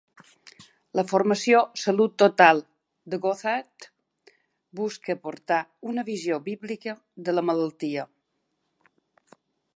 La 0.99 1.03
formació 1.09 1.59
"Salut 1.81 2.15
total" 2.21 2.61
de 3.15 3.19
Gothard 3.25 3.87
busca 4.81 5.17
portar 5.27 5.61
una 5.93 6.07
visió 6.11 6.41
bíblica 6.51 6.99
de 7.29 7.37
la 7.39 7.47
malaltia. 7.53 8.09